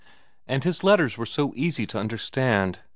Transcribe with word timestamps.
And 0.47 0.63
his 0.63 0.83
letters 0.83 1.15
were 1.15 1.27
so 1.27 1.53
easy 1.55 1.85
to 1.85 1.99
understand. 1.99 2.79